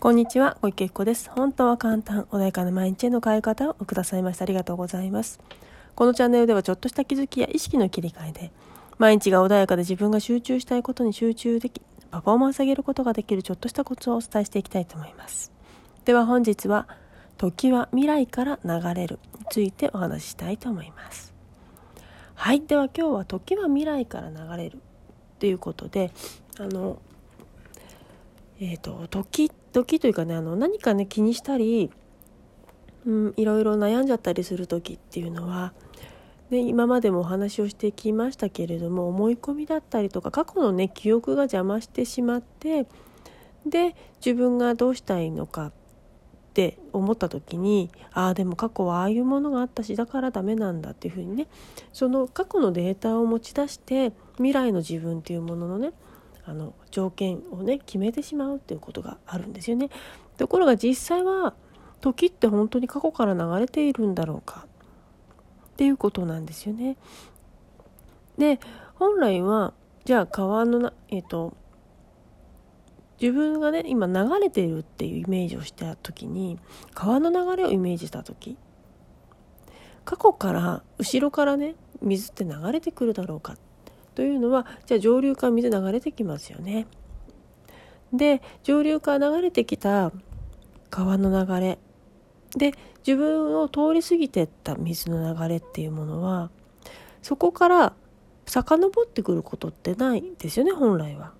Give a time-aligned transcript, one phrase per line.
[0.00, 1.28] こんにちは、小池子です。
[1.28, 5.40] 本当は簡単、穏やかな毎日への変え方をくださいましてありがとうございます。
[5.94, 8.50] このチャンネルではちょっとした気づきや意識の切り替えで、
[8.96, 15.52] 毎日が穏やかで自分が集中したいことに集中でき、パフォーマンス上げることができるちょっとしたコツをお伝えしていきたいと思います。
[16.06, 16.88] では本日は、
[17.36, 21.34] 時は未来から流れるについてお話ししたいと思います。
[22.36, 24.78] はい、では今日は時は未来から流れる
[25.38, 26.10] ということで、
[26.58, 27.02] あの、
[28.60, 31.90] え、ー、と、時時というかねあの何かね気にしたり、
[33.06, 35.72] うん、いろいろ悩んじゃったりする時っていうのは、
[36.50, 42.86] ね、今までもお話をしてきましたけれども思い込みだったりとか過去のね記憶が邪魔してしまって
[43.64, 45.72] で自分がどうしたいのかっ
[46.52, 51.46] て思った時にああでも過去はああいうものがあったしだからダメなんだっていうふうにね
[51.92, 55.92] その過去のデータを持ち出して未来の自分っていうもののね
[56.50, 59.88] あの条件をね決めてしまうっていうことがあるんですよね。
[60.36, 61.54] ところが実際は
[62.00, 66.96] 時って本当に過去から流れているんだろうかっていうことなんですよね。
[68.36, 68.58] で
[68.96, 71.54] 本来はじゃあ川のなえっ、ー、と
[73.20, 76.58] 自分がね今流れているっていうイメージをした時に
[76.94, 78.56] 川の流れをイメージした時
[80.04, 83.56] 過去から後ろからね水って流れてくるだろうか
[84.14, 86.86] というのはじゃあ上流から水流れてきますよね。
[88.12, 90.12] で上流から流れてきた
[90.90, 91.78] 川の流れ
[92.56, 92.72] で
[93.06, 96.50] 自分を通り過ぎてった水の流れっていうものは
[97.22, 97.92] そこから
[98.46, 101.32] 遡ってくることってないですよね本来は。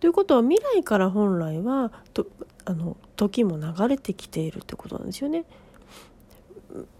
[0.00, 2.26] ということは未来から本来はと
[2.66, 5.46] あの時も流れてきているってことなんですよね。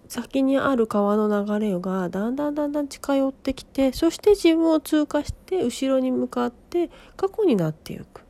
[0.08, 8.26] 先にある川の流れがだんだんだんだん近寄ってきてそして自分を通過して後ろに向かって過去になっていく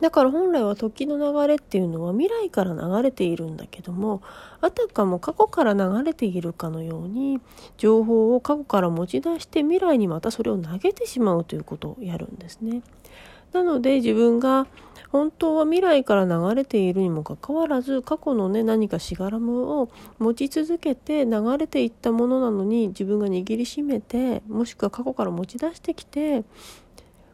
[0.00, 4.22] だから本来は時の流れっていうのは未来から流れているんだけども
[4.60, 7.40] あたかも過去から流れているかのように
[7.78, 12.82] 情報を過去から持ち出して未来にまたそれを投げてしまうということをやるんですね。
[13.52, 14.66] なので自分が
[15.10, 26.44] 本当は未来から流れているにもかかわらず過去のね何かしがらむを持ち続けて流れていったものなのに自分が握りしめてもしくは過去から持ち出してきて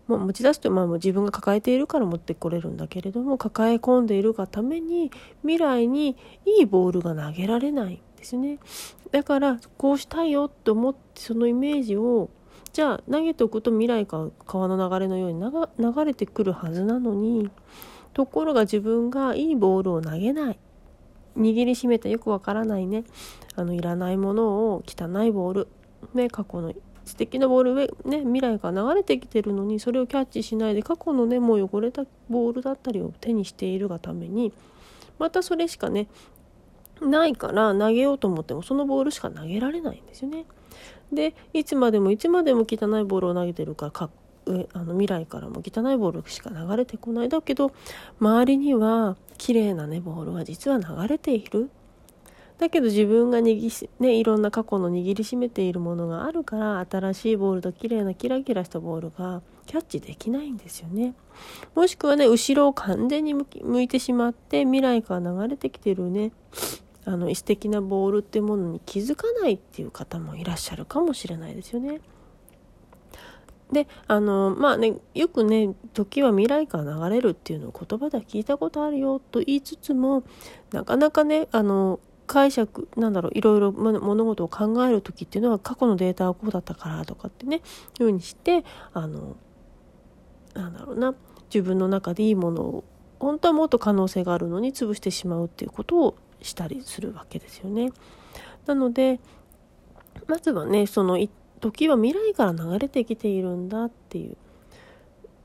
[0.09, 5.11] まあ、持ち出すとまあもう自分が抱えているから持ってこれるんだけれども抱え込んでいるがために
[5.43, 8.59] 未来にいいボールが投げられないんですね。
[9.11, 12.31] だからこうしたいよって思ってそのイメージを
[12.72, 15.41] じゃあ投げておくと未来が川の流れのように
[15.78, 17.50] 流れてくるはずなのに
[18.15, 20.59] ところが自分がいいボールを投げない。
[21.37, 23.05] 握りしめたよくわからないね。
[23.56, 25.69] あのいらないものを汚いボール。
[26.15, 26.75] ね過去の
[27.05, 34.53] 素敵なボール上、ね、未来が流れてきてるのにそれをキャッチしないで過去のねもう汚れたボールだったりを手にしているがために
[35.19, 36.06] またそれしかね
[37.11, 40.47] ないから投げようと思ってもそのボールしか投げられないんですよね。
[41.13, 44.11] でいつまでもいつまでも汚いボールを投げてるからか
[44.47, 44.51] あ
[44.83, 47.29] の未来からも汚いボールしか流れてこない。
[47.29, 47.73] だけど
[48.19, 51.71] 周りには綺麗なねボールは実は流れている。
[52.59, 61.15] だけど自分が握し、ね、いろんな過去の握りしめているものがあるから新しいボールと綺麗なキラキラしたボールがキャッチできないんですよね。
[61.75, 63.47] もしくはね後ろを完全に向
[63.83, 66.31] いてしまって未来から流れてきてるね
[67.05, 72.01] あの素敵なボールってものに気づかないっていう方もいらっしゃるかもしれないですよね。
[73.73, 80.25] であのまあねよくね時は未来から流れるっていうのを言葉では聞いたことあるよと言いつつも
[80.73, 87.61] なかなかねあの解釈なんだろういろいろ物事を考える時っていうのは過去のデータはこうだったからとかってねい
[88.03, 89.37] うふうにしてあの
[90.55, 91.15] なんだろうな
[91.53, 92.84] 自分の中でいいものを
[93.19, 97.92] 本当はもっと可能性があるのに潰してしまうっていうことをしたりするわけですよね。
[98.66, 99.20] なので
[100.26, 101.19] まずはねその
[101.60, 104.36] 時は未来から流れてきているんだっていう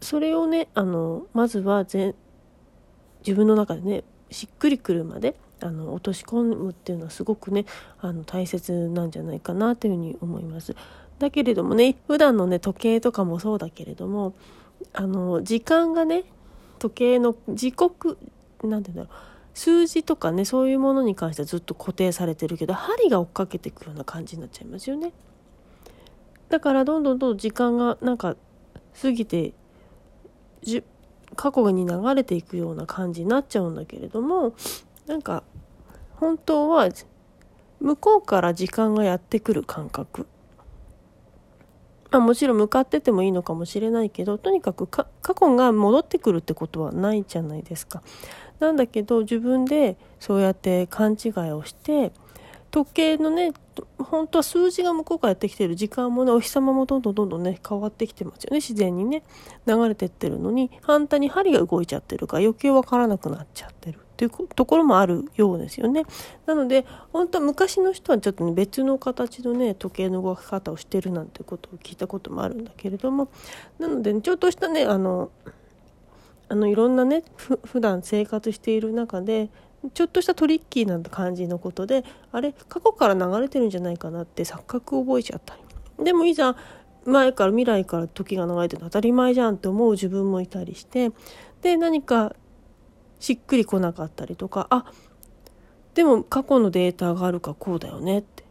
[0.01, 2.13] それをねあのまずは自
[3.35, 7.65] 分の中でねしっくりくるまであの落とし込むっていうのはすごくね
[7.99, 10.75] あの大切なんじゃないかなというふうに思います。
[11.19, 14.35] だけれどもね普段のね時計とかもそうだけれども
[14.93, 16.25] あの時間がね
[16.77, 18.19] 時計の時刻
[18.63, 25.11] なんて言うんだろう数字とかねそういうものに関してはずっと固定されてるけど針が追っかけていくような感じになっちゃいますよね
[26.49, 28.35] だからどんどんどんどん時間がなんか
[29.01, 29.53] 過ぎて
[31.35, 34.53] 過去に流れていくような感じになっちゃうんだけれども
[35.07, 35.43] なんか
[36.17, 36.89] 本当は
[37.79, 40.27] 向こうから時間がやってくる感覚
[42.11, 48.01] まあ、もちろん向かっててもいいのかもしれないけどとにかく過去が戻ってくるってことはないじゃないですか。
[48.59, 52.11] なんだけど自分でそうやって勘違いをして
[52.71, 53.53] 時計のね
[53.97, 59.23] 本当は数字が向こうからやってきてる時間もねお日様もどんどんどんどんね変わってきてますよね自然にね。
[59.65, 63.99] 流れてってるのに反対に針が動いちゃってるから余計わからなくなっちゃってる。
[63.99, 66.03] っていうところもあるようですよね。
[66.47, 73.29] なので本当は昔の人はちょっとね別の形のね時計の動き方をしてるなんてことを聞いたこともあるんだけれども。
[73.77, 75.29] なので、ね、ちょっとしたねあの
[76.49, 79.49] あのいろんなねふ普段生活している中で
[79.93, 86.03] ちょっとしたトリッキーな感じのことであれ過去から流れてるんじゃないかなって錯覚を覚えちゃったり。
[86.03, 86.55] でもいざ
[87.05, 91.11] 前から未来から時が流れてるの当たり前じゃんって思う自分もいたりして
[91.61, 92.35] で何か
[93.19, 94.91] しっくりこなかったりとかあ
[95.95, 98.46] でも過去のデータがあるかこうだよねってって。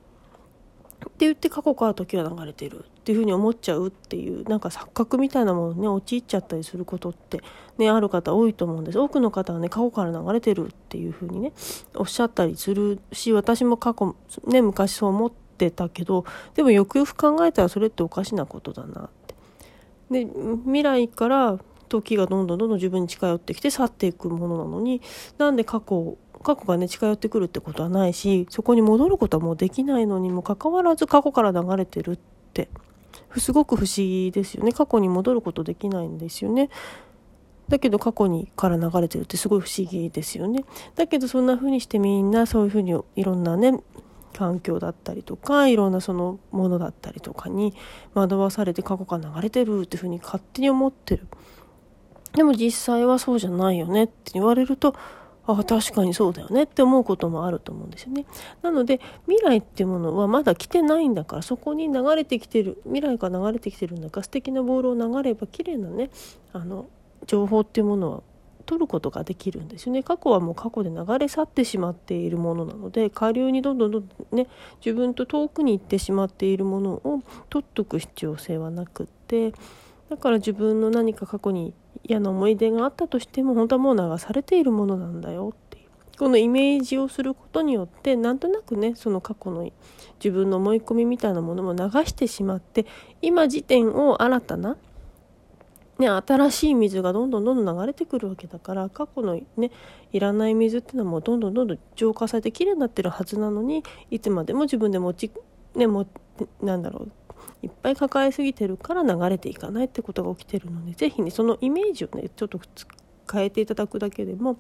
[1.25, 7.41] 言って過去から時は流れてるっていうふうに思っちゃうっていうなんか錯覚みたいなものに陥っちゃったりすることって
[7.79, 8.99] ねある方多いと思うんです。
[8.99, 11.53] 多くの方はね過去から流れてるっていうふうにね
[11.95, 14.17] おっしゃったりするし私も過去
[14.47, 16.25] ね昔そう思ってたけど
[16.55, 19.35] でもよくよく考えたらそれっておかしなことだなって。
[20.11, 20.27] で
[20.65, 21.59] 未来から
[21.89, 25.01] 時がどんどんどんどん自分に近寄ってきて去っていくものなのに
[25.39, 26.17] なんで過去
[26.47, 32.19] 過去がね近寄ってくるってことはないしそこに戻ることはもうできないのにもかかわらず過去から流れてるっ
[32.53, 32.69] て
[33.37, 36.71] すごく不思議ですよね過去に戻ることできないんですよね。
[37.69, 40.65] だけど過去にから流れてるってすごい不思議ですよね。
[40.95, 43.81] だけどそんな風にしてみんなそういう風にいろんなね
[44.33, 47.75] 環境だったりとかいろんなそのものだったりとかに
[48.15, 51.27] 惑わされて過去から流れてるっていう風に勝手に思ってる。
[52.35, 54.95] でも実際はそうじゃないよねって言われると
[55.47, 58.27] ああ確かにそうだよねって思うこともあると思うんですよね。
[58.63, 66.11] なので未来っていうものはまだ来てないんだからそこに流れてきてる未来から流れてきてるんだから素敵なボールを流れば綺麗なね
[66.53, 66.87] あの
[67.27, 68.23] 情報っていうものは
[68.67, 74.49] 取ることができるんですよね過去はもう過去で流れ去ってしまっているものなので下流にどんどんどんどんね
[74.85, 79.53] 自分と遠くに行ってしまっているものを取っとく必要性はなくって
[80.11, 81.73] だから自分の何か過去に
[82.05, 85.87] 嫌な思い出があったとしても本当はもう流されているものなんだよっていう。
[86.19, 89.71] このイメージをすることによってなんとなくねその過去の
[90.19, 92.87] 自分の思い込みみたいなものも流してしまって
[93.21, 94.77] 今時点を新たな
[95.99, 99.71] ね、新しい水がどんどんどんどん流れてくるわけだから過去のね
[100.13, 105.31] いらない水っていうのはもうどんどんどんどん浄化されてきれいになってるはずなのにいつまでも自分で持ち
[105.75, 106.07] ねも
[106.61, 107.13] なんだろう
[107.63, 112.61] いっぱい抱えすぎてるから流れていかないってことが起きてるので是非ねそのイメージをねちょっと
[113.31, 114.59] 変えていただくだけでも思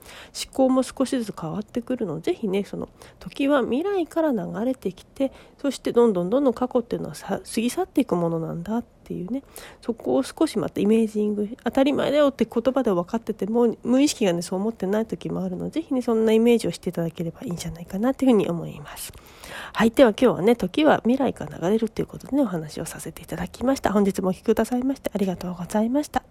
[0.53, 2.89] 考も少しずつ変わってくるのでぜひねその
[3.21, 9.43] 時は未来から流れてきてそしてどんどんどんどん過去っていうのは過ぎ去っていくものなんだってていうね
[9.81, 19.13] そこを少しまたイメージング当たり前だよって言葉で分かってても無意識がねそう思ってない時もあるので是非ねそんなイメージをしていただければいいんじゃないかなというふうに思います。
[19.73, 19.91] はい。
[19.91, 23.93] では今日はね、時は未来から流れるということでね、お話をさせていただきました。
[23.93, 26.23] 本日もお聴きくださいましてありがとうございました。